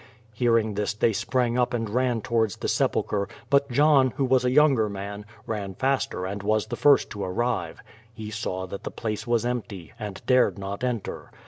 ''Hearing 0.33 0.73
this 0.73 0.95
they 0.95 1.13
sprang 1.13 1.59
up 1.59 1.75
and 1.75 1.87
ran 1.87 2.21
towards 2.21 2.55
the 2.57 2.67
sepulchre, 2.67 3.27
])ut 3.51 3.67
.lohn, 3.69 4.13
who 4.15 4.25
was 4.25 4.43
a 4.43 4.49
younger 4.49 4.89
man, 4.89 5.25
ran 5.45 5.75
faster 5.75 6.25
and 6.25 6.41
was 6.41 6.65
the 6.65 6.75
first 6.75 7.11
to 7.11 7.23
arrive. 7.23 7.83
He 8.11 8.31
saw 8.31 8.65
that 8.65 8.83
the 8.83 8.89
place 8.89 9.27
was 9.27 9.45
empty, 9.45 9.93
and 9.99 10.23
dared 10.25 10.57
not 10.57 10.83
enter. 10.83 11.29